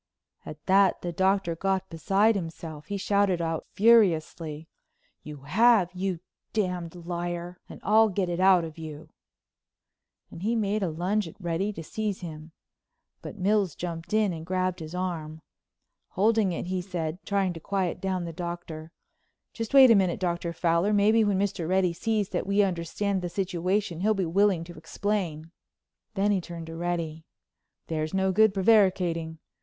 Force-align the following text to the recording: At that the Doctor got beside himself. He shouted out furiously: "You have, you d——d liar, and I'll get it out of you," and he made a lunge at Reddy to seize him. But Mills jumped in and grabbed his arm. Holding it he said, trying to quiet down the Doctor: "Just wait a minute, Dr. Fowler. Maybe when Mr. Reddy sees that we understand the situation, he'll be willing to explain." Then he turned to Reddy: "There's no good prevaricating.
At 0.47 0.65
that 0.65 1.03
the 1.03 1.11
Doctor 1.11 1.55
got 1.55 1.91
beside 1.91 2.33
himself. 2.33 2.87
He 2.87 2.97
shouted 2.97 3.39
out 3.39 3.67
furiously: 3.71 4.67
"You 5.21 5.41
have, 5.43 5.91
you 5.93 6.21
d——d 6.53 6.97
liar, 6.97 7.59
and 7.69 7.79
I'll 7.83 8.09
get 8.09 8.27
it 8.27 8.39
out 8.39 8.63
of 8.63 8.79
you," 8.79 9.09
and 10.31 10.41
he 10.41 10.55
made 10.55 10.81
a 10.81 10.89
lunge 10.89 11.27
at 11.27 11.39
Reddy 11.39 11.71
to 11.73 11.83
seize 11.83 12.21
him. 12.21 12.51
But 13.21 13.37
Mills 13.37 13.75
jumped 13.75 14.11
in 14.11 14.33
and 14.33 14.43
grabbed 14.43 14.79
his 14.79 14.95
arm. 14.95 15.43
Holding 16.07 16.51
it 16.51 16.65
he 16.65 16.81
said, 16.81 17.19
trying 17.23 17.53
to 17.53 17.59
quiet 17.59 18.01
down 18.01 18.25
the 18.25 18.33
Doctor: 18.33 18.91
"Just 19.53 19.71
wait 19.71 19.91
a 19.91 19.95
minute, 19.95 20.19
Dr. 20.19 20.51
Fowler. 20.51 20.93
Maybe 20.93 21.23
when 21.23 21.37
Mr. 21.37 21.67
Reddy 21.69 21.93
sees 21.93 22.29
that 22.29 22.47
we 22.47 22.63
understand 22.63 23.21
the 23.21 23.29
situation, 23.29 23.99
he'll 23.99 24.15
be 24.15 24.25
willing 24.25 24.63
to 24.63 24.73
explain." 24.79 25.51
Then 26.15 26.31
he 26.31 26.41
turned 26.41 26.65
to 26.65 26.75
Reddy: 26.75 27.23
"There's 27.85 28.15
no 28.15 28.31
good 28.31 28.51
prevaricating. 28.51 29.37